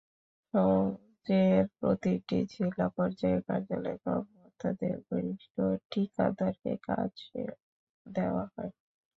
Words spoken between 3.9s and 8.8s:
কর্মকর্তাদের ঘনিষ্ঠ ঠিকাদারকে কাজ দেওয়া হয়।